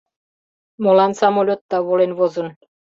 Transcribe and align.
Молан 0.83 1.11
самолётда 1.19 1.77
волен 1.87 2.11
возын? 2.17 2.47